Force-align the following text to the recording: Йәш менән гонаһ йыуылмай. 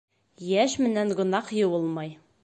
Йәш 0.53 0.77
менән 0.85 1.13
гонаһ 1.19 1.51
йыуылмай. 1.59 2.17